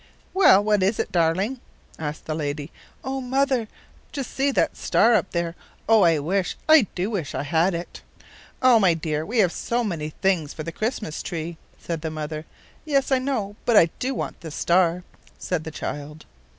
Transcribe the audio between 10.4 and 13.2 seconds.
for the Christmas tree," said the mother. "Yes, I